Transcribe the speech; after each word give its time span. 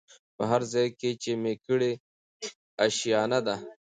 په 0.35 0.43
هرځای 0.51 0.87
کي 0.99 1.11
چي 1.21 1.31
مي 1.41 1.53
کړې 1.65 1.91
آشیانه 2.85 3.39
ده 3.45 3.55